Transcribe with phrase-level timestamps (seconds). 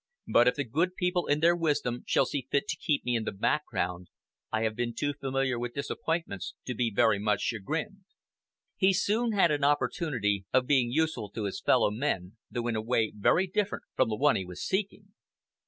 [0.27, 3.23] But if the good people in their wisdom shall see fit to keep me in
[3.23, 4.07] the background,
[4.51, 8.05] I have been too familiar with disappointments to be very much chagrined."
[8.77, 12.81] He soon had an opportunity of being useful to his fellow men, though in a
[12.81, 15.13] way very different from the one he was seeking.